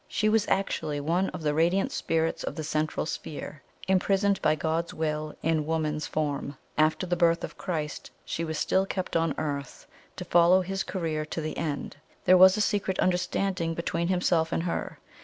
She 0.07 0.29
was 0.29 0.47
actually 0.47 0.99
one 0.99 1.29
of 1.29 1.43
the 1.43 1.53
radiant 1.53 1.91
Spirits 1.91 2.43
of 2.43 2.55
the 2.55 2.63
Central 2.63 3.05
Sphere, 3.05 3.61
imprisoned 3.87 4.41
by 4.41 4.55
God's 4.55 4.95
will 4.95 5.35
in 5.43 5.67
woman's 5.67 6.07
form. 6.07 6.57
After 6.75 7.05
the 7.05 7.15
birth 7.15 7.43
of 7.43 7.55
Christ, 7.59 8.09
she 8.25 8.43
was 8.43 8.57
still 8.57 8.87
kept 8.87 9.15
on 9.15 9.35
earth, 9.37 9.85
to 10.15 10.25
follow 10.25 10.61
His 10.61 10.81
career 10.81 11.23
to 11.25 11.39
the 11.39 11.55
end. 11.55 11.97
There 12.25 12.35
was 12.35 12.57
a 12.57 12.61
secret 12.61 12.97
understanding 12.99 13.75
between 13.75 14.07
Himself 14.07 14.51
and 14.51 14.63
her. 14.63 14.97